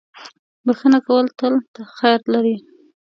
[0.65, 1.53] •بښنه کول تل
[1.97, 2.55] خیر لري.